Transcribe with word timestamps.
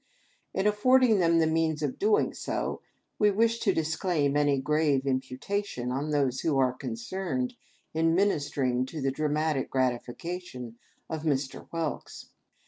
In 0.55 0.65
affording 0.65 1.19
them 1.19 1.37
the 1.37 1.45
means 1.45 1.83
of 1.83 1.99
doing 1.99 2.33
so, 2.33 2.81
we 3.19 3.29
wish 3.29 3.59
to 3.59 3.71
dis 3.71 3.95
claim 3.95 4.35
any 4.35 4.57
grave 4.59 5.05
imputation 5.05 5.91
on 5.91 6.09
those 6.09 6.39
who 6.39 6.57
are 6.57 6.73
concerned 6.73 7.53
in 7.93 8.15
ministering 8.15 8.87
to 8.87 8.99
the 8.99 9.11
dramatic 9.11 9.69
gratification 9.69 10.79
of 11.07 11.21
Mr. 11.21 11.67
Whelks. 11.69 12.29